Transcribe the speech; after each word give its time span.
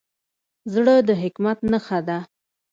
زړه 0.73 0.95
د 1.07 1.09
حکمت 1.21 1.57
نښه 1.71 1.99
ده. 2.07 2.19